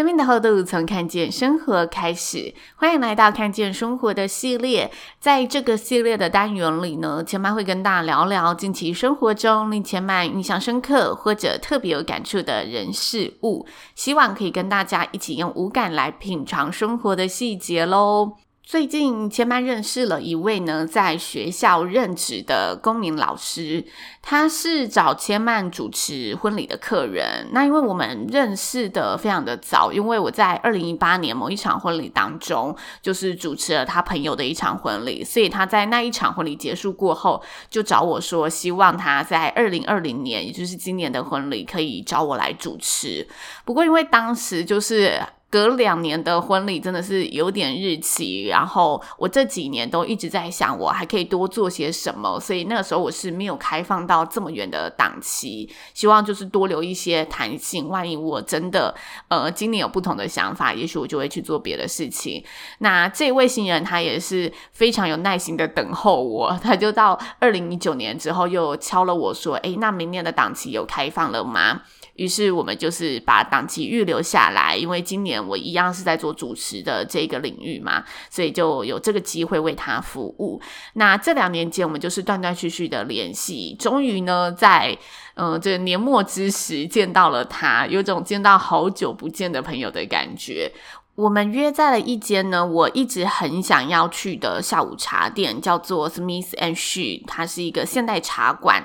[0.00, 4.90] 生命的厚度从看见生活开始，欢迎来到看见生活的系列。
[5.18, 18.38] 在这个系列的单元里呢，千妈会跟大家聊聊近期生活中令千曼印象深刻或者特别有感触的人事物，希望可以跟大家一起用五感来品尝生活的细节喽。
[18.70, 23.84] 最近千曼认识了一位呢，在学校任职的公民老师，
[24.22, 27.48] 他是找千曼主持婚礼的客人。
[27.50, 32.72] 那因为我们认识的非常的早，因为我在二零一八年某一场婚礼当中，
[33.02, 43.26] 就是主持了他朋友的一场婚礼，所以他在那一场婚礼结束过后，就找我说，希望他在二零二零年，也就是今年的婚礼，可以找我来主持。
[43.64, 45.20] 不过因为当时就是。
[45.50, 58.94] 隔两年的婚礼真的是有点日期，然后我这几年都一直在想，我还可以多做些什么，所以那个时候我是没有开放到这么远的档期，希望就是多留一些弹性，万一我真的
[59.26, 62.44] 呃今年有不同的想法，也许我就会去做别的事情。
[62.78, 71.82] 那这位新人他也是非常有耐心的等候我，他就到二零一九年之后又敲了我说，诶，那明年的档期有开放了吗？
[72.20, 80.60] 于是我们就是把档期预留下来，因为今年我一样是在做主持的这个领域嘛，所以就有这个机会为他服务。
[80.92, 84.94] 那这两年间，我们就是断断续续的联系，终于呢，在
[85.36, 90.70] 嗯、呃、这年末之时见到了他，有种见到好久不见的朋友的感觉。
[91.14, 98.84] 我们约在了一间呢，我一直很想要去的下午茶店，叫做 Smith and She，它是一个现代茶馆。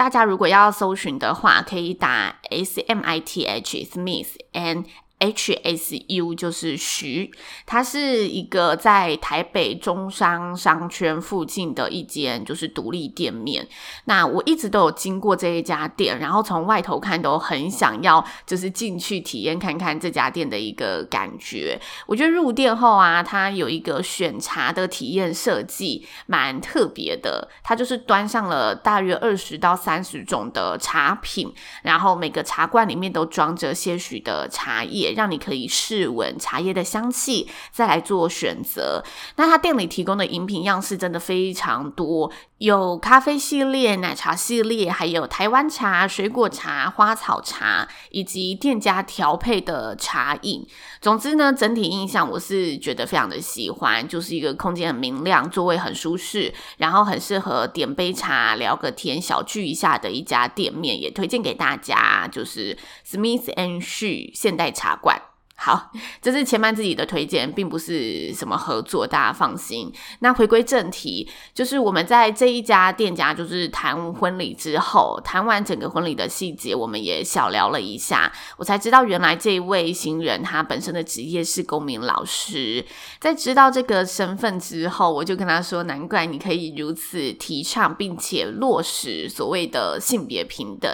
[0.00, 4.86] 大家如果要搜寻的话，可以打 S M I T H Smith and
[5.20, 7.30] H S U 就是徐，
[7.66, 13.68] 它是一个在台北中商商圈附近的一间就是独立店面。
[14.06, 21.78] 那我一直都有经过这一家店，然后从外头看都很想要就是进去体验看看这家店的一个感觉。
[22.06, 31.52] 我觉得入店后啊，它有一个选茶的体验设计蛮特别的，它就是端上了大约二十到三十种的茶品，
[31.82, 35.09] 然后每个茶罐里面都装着些许的茶叶。
[35.12, 39.02] 让你可以试闻茶叶的香气，再来做选择。
[39.36, 50.66] 那他店里提供的饮品样式真的非常多，有咖啡系列、奶茶系列，还有台湾茶、水果茶、花草茶，以及店家调配的茶饮。
[51.00, 62.76] 总之呢，整体印象我是觉得非常的喜欢，就是一个空间很明亮，座位很舒适，然后很适合点杯茶、聊个天、小聚一下的一家店面，也推荐给大家，就是
[63.08, 65.29] Smith and She 现代茶馆。
[65.62, 65.90] 好，
[66.22, 69.92] 这是千嫚自己的推荐，并不是什么合作，大家放心。
[70.20, 82.82] 那回归正题，就是我们在这一家店家，就是谈婚礼之后，谈完整个婚礼的细节，我们也小聊了一下，我才知道原来这一位新人他本身的职业是公民老师。
[83.18, 90.90] 在知道这个身份之后，我就跟他说：“难怪你可以如此提倡并且落实所谓的性别平等。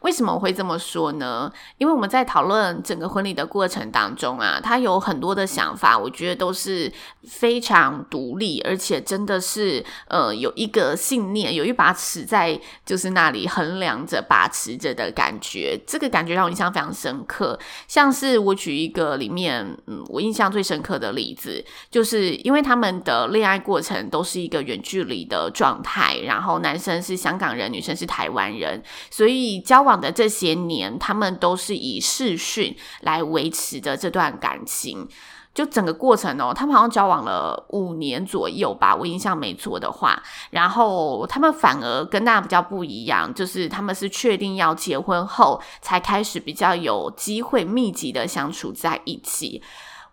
[0.00, 1.52] 为什么我会这么说呢？
[1.76, 6.92] 因为我们在讨论整个婚礼的过程当当中啊，他有很多的想法，我觉得都是
[7.24, 15.76] 非常独立，而且真的是呃有一个信念，有一把尺在就是那里衡量着、把持着的感觉。
[15.84, 17.58] 这个感觉让我印象非常深刻。
[17.88, 35.08] 像是我举一个里面，嗯，我印象最深刻的例子，就是因为他们的恋爱过程都是一个远距离的状态，然后男生是香港人，女生是台湾人，所以交往的这些年，他们都是以视讯来维持的这段感情。
[35.54, 40.22] 就整个过程哦，他们好像交往了五年左右吧，我印象没错的话。
[40.50, 49.62] 然后他们反而跟大家比较不一样，就是他们是确定要结婚后，才开始比较有机会密集的相处在一起。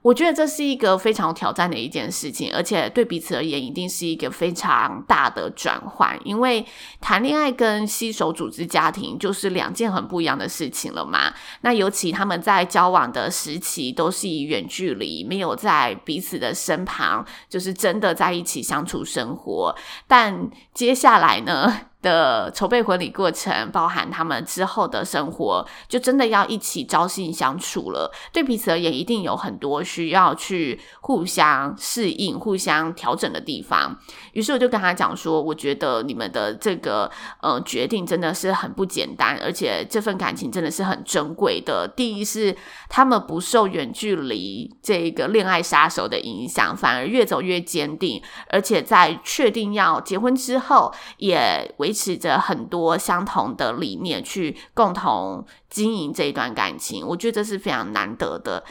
[0.03, 6.19] 我觉得这是一个非常挑战的一件事情，而且对彼此而言，一定是一个非常大的转换。
[6.25, 6.63] 因为
[6.99, 11.33] 谈恋爱跟携手组织家庭就是两件很不一样的事情了嘛。
[11.61, 19.73] 那尤其他们在交往的时期都是以远距离，没有在彼此的身旁，就是真的在一起相处生活。
[20.05, 21.87] 但接下来呢？
[22.03, 28.11] 的筹备婚礼过程，包含他们之后的生活，就真的要一起朝夕相处了。
[28.33, 33.97] 对彼此而言，一定有很多需要去互相适应、互相调整的地方。
[34.33, 37.09] 于是我就跟他讲说，我觉得你们的这个
[37.41, 41.87] 呃决定真的是很不简单，而且这份感情真的是很珍贵的。
[41.87, 42.53] 第一是
[42.89, 51.92] 他们不受远距离这个恋爱杀手的影响，反而越走越坚定，而且在确定要结婚之后，也维。
[51.93, 58.63] 持着很多相同的理念，去共同经营这一段感情，我觉得这是非常难得的。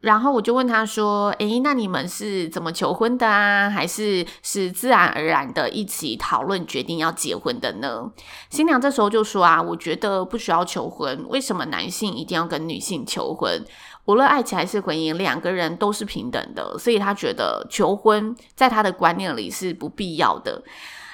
[0.00, 3.68] 然后我就问他说：“诶，那你们是怎么求婚的啊？
[3.68, 8.08] 还是是自然而然的一起讨论决定要结婚的呢？”
[8.50, 11.24] 新娘这时候就说：“啊，我觉得不需要求婚。
[11.28, 13.64] 为什么男性一定要跟女性求婚？
[14.04, 20.62] 无论爱情还是婚姻，两个人都是平等的，所以他觉得求婚在他的观念里是不必要的。”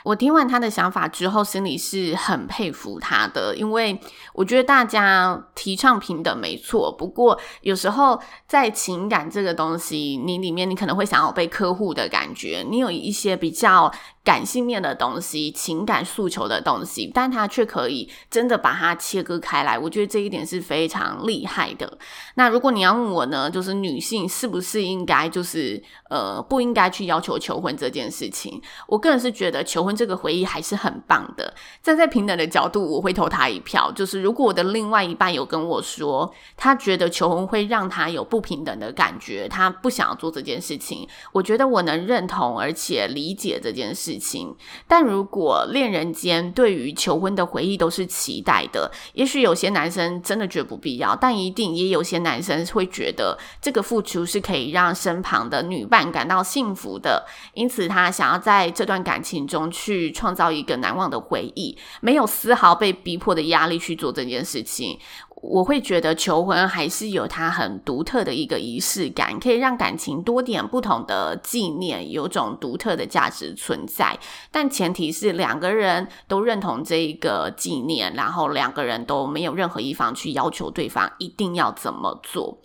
[0.04, 3.98] 我听完他的想法之后，心里是很佩服他的，因为
[4.34, 13.92] 我觉得大家提倡平等没错，不过有时候在情感这个东西，你里面你可能会想要被呵护的感觉，你有一些比较。
[14.24, 21.98] 感性面的东西，情感诉求的东西，但他却可以真的把它切割开来，我觉得这一点是非常厉害的。
[22.36, 28.62] 那如果你要问我呢，就是女性是不是应该就是呃不应该去要求求婚这件事情？
[28.86, 31.52] 我个人是觉得求婚这个回忆还是很棒的。
[31.82, 33.90] 站在平等的角度，我会投他一票。
[33.90, 44.11] 就是如果我的另外一半有跟我说，他觉得求婚会让他有不平等的感觉，他不想要做这件事情，我觉得我能认同而且理解这件事。
[44.12, 44.54] 事情，
[44.86, 57.24] 但如果恋人间对于求婚的回忆都是期待的，也许有些男生真的觉得不必要，但一定也有些男生会觉得这个付出是可以让身旁的女伴感到幸福的，
[57.54, 64.98] 因此他想要在这段感情中去创造一个难忘的回忆，没有丝毫被逼迫的压力去做这件事情。
[65.42, 74.16] 我会觉得求婚还是有它很独特的一个仪式感，可以让感情多点不同的纪念，有种独特的价值存在。
[74.52, 82.58] 但前提是两个人都认同这一个纪念，然后两个人都没有任何一方去要求对方一定要怎么做。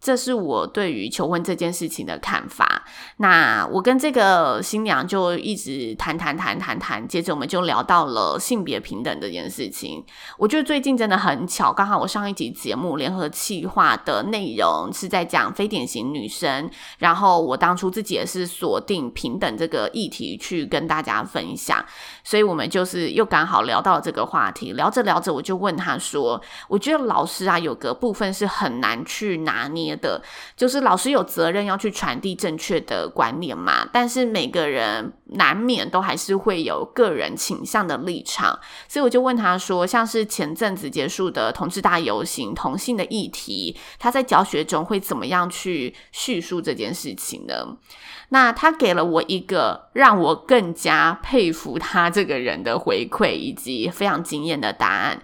[0.00, 2.84] 这是我对于求婚这件事情的看法。
[3.18, 10.02] 那我跟这个新娘就一直谈谈谈谈谈，接着我们就聊到了性别平等这件事情。
[10.38, 21.84] 我觉得最近真的很巧，刚好我上一集节目联合企划的内容是在讲非典型女生，然后我当初自己也是锁定平等这个议题去跟大家分享，
[22.24, 24.72] 所以我们就是又刚好聊到这个话题。
[24.72, 30.22] 聊着聊着，我就问他说：“我觉得老师啊，有个部分是很难去拿捏。”的，
[30.56, 38.58] 就是老师有责任要去传递正确的观念嘛，但是每个人难免都还是会有个人倾向的立场，
[38.88, 47.76] 所以我就问他说，像是前阵子结束的同志大游行，同性的议题，他在教学中会怎么样去叙述这件事情呢？
[48.32, 55.20] 那他给了我一个让我更加佩服他这个人的回馈，以及非常惊艳的答案。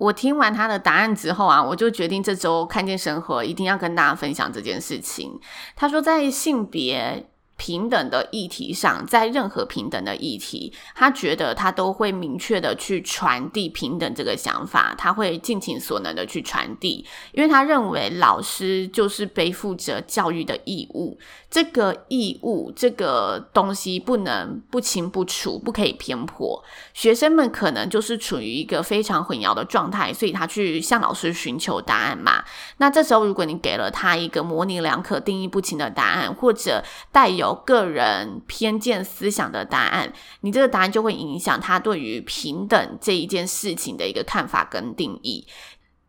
[0.00, 5.38] 我听完他的答案之后啊，我就决定这周看见生活一定要跟大家分享这件事情。
[5.76, 7.29] 他说，在性别
[7.60, 21.18] 平等的议题上，在任何平等的议题，他觉得他都会明确的去传递平等这个想法，他会尽其所能的去传递，因为他认为老师就是背负着教育的义务。
[21.50, 26.64] 这个义务，这个东西不能不清不楚，不可以偏颇。
[26.94, 32.44] 学生们可能就是处于一个非常混淆的状态，所以他去向老师寻求答案嘛。
[32.78, 45.46] 那这时候，如果你给了他一个模棱两可、定义不清的答案，或者带有个人偏见思想的答案，你这个答案就会影响他对于平等这一件事情的一个看法跟定义。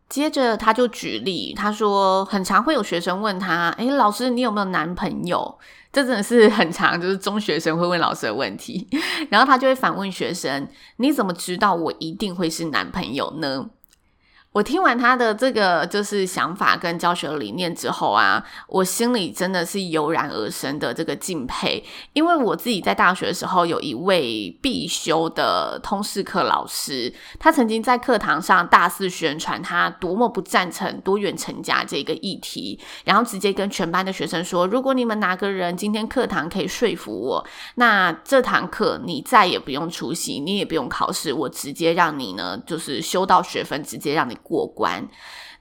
[0.08, 5.58] 接着他就举例，他说很常会有学生问他：“诶，老师，你有没有男朋友？”
[5.90, 8.86] 这真的是很常，就是中学生会问老师的问题。
[9.30, 13.70] 然后他就会反问学生：“你怎么知道我一定会是男朋友呢？”
[14.52, 21.82] 我听完他的这个就是想法跟教学理念之后啊，我心里真的是油然而生的这个敬佩，
[22.12, 44.36] 因为我自己在大学的时候有一位必修的通识课老师，他曾经在课堂上大肆宣传他多么不赞成多元成家这个议题，然后直接跟全班的学生说，如果你们哪个人今天课堂可以说服我，那这堂课你再也不用出席，你也不用考试，我直接让你呢就是修到学分，直接让你。
[44.42, 45.08] 过关，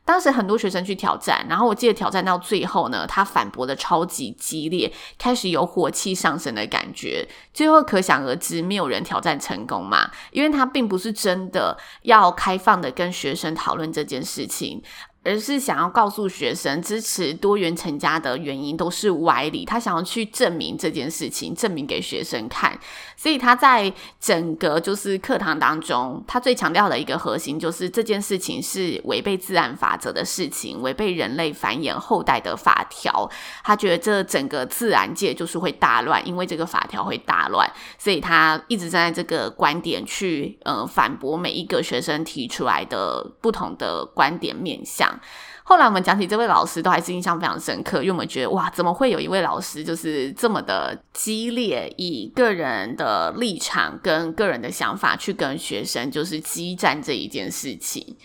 [0.03, 7.27] 当时很多学生去挑战，然后我记得挑战到最后呢，他反驳的超级激烈，开始有火气上升的感觉。
[7.53, 14.81] 最后可想而知，没有人挑战成功嘛，因为他并不是真的要开放的跟学生讨论这件事情。
[15.23, 19.63] 而是想要告诉学生，支持多元成家的原因都是歪理。
[19.63, 22.79] 他想要去证明这件事情，证明给学生看。
[23.15, 33.29] 所以他在整个就是课堂当中，他最强调的一个核心就是这件事情是违背自然法则的事情，违背人类繁衍后代的法条。
[33.63, 45.10] 他觉得这整个自然界就是会大乱，因为这个法条会大乱，所以他一直站在这个观点去呃反驳每一个学生提出来的不同的观点面向。
[45.63, 58.17] 后来我们讲起这位老师，都还是印象非常深刻，因为我们觉得哇，怎么会有一位老师就是这么的激烈，以个人的立场跟个人的想法去跟学生就是激战这一件事情。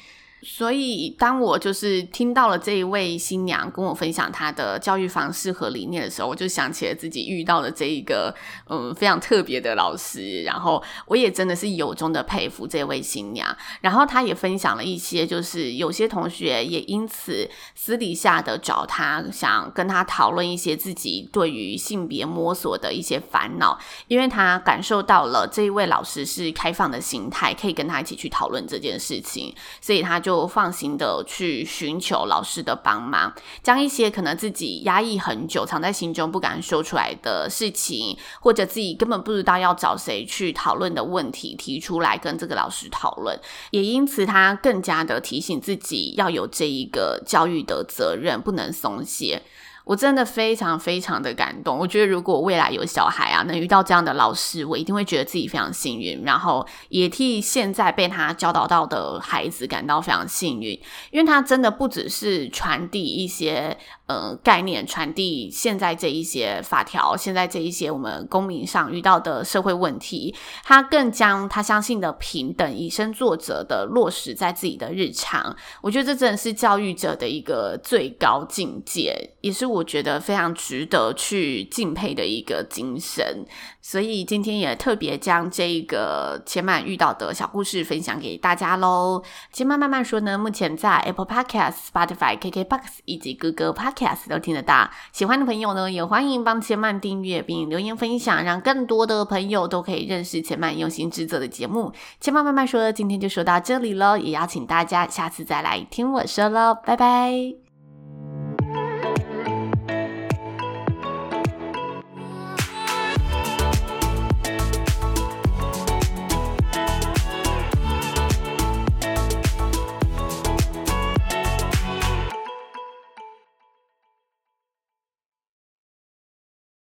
[0.42, 8.32] 所以，当我就是听到了这一位新娘跟我分享她的教育方式和理念的时候，我就想起了自己遇到的这一个
[8.68, 13.56] 嗯非常特别的老师，然后我也真的是由衷的佩服这位新娘。
[13.80, 23.76] 然后她也分享了一些，就是有些同学也因此私底下的找她，想跟她讨论一些自己对于性别摸索的一些烦恼，
[24.06, 30.35] 因为她感受到了这一位老师是开放的心态，可以跟她一起去讨论这件事情，所以她就。
[30.44, 43.38] 放心的去寻求老师的帮忙，将一些可能自己压抑很久、藏在心中不敢说出来的事情，或者自己根本不知道要找谁去讨论的问题提出来跟这个老师讨论，
[43.70, 49.42] 也因此他更加的提醒自己要有这一个教育的责任，不能松懈。
[49.86, 51.78] 我真的非常非常的感动。
[51.78, 60.72] 我觉得如果未来有小孩啊，能遇到这样的老师，我一定会觉得自己非常幸运，然后也替现在被他教导到的孩子感到非常幸运，
[61.12, 63.78] 因为他真的不只是传递一些。
[64.08, 75.56] 呃，概念传递现在这一些法条，现在这一些我们公民上遇到的社会问题，他更将他相信的平等以身作则的落实在自己的日常。
[75.82, 83.44] 我觉得这真的是教育者的一个最高境界，也是我我觉得非常值得去敬佩的一个精神。
[83.80, 89.22] 所以今天也特别将这个千嫚遇到的小故事分享给大家喽。
[89.52, 101.92] 千嫚慢慢说呢，目前在 Apple Podcast、Spotify、KKBox 以及 Google Podcast 都听得到，喜欢的朋友呢，也欢迎帮千嫚订阅并留言分享，让更多的朋友都可以认识千嫚用心制作的节目。
[102.20, 107.65] 千嫚慢慢说，今天就说到这里喽，也邀请大家下次再来听我说喽，拜拜。